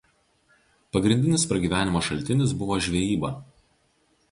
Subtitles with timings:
[0.95, 3.33] Pagrindinis pragyvenimo šaltinis buvo žvejyba.